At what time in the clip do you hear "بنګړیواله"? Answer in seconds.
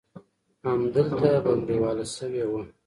1.45-2.05